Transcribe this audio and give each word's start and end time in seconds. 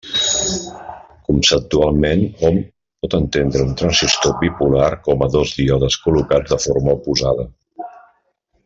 Conceptualment, 1.27 2.23
hom 2.47 2.57
pot 3.03 3.17
entendre 3.19 3.67
un 3.67 3.77
transistor 3.83 4.35
bipolar 4.41 4.91
com 5.11 5.23
a 5.27 5.29
dos 5.37 5.55
díodes 5.61 6.01
col·locats 6.07 6.57
de 6.57 6.63
forma 6.69 6.99
oposada. 7.01 7.49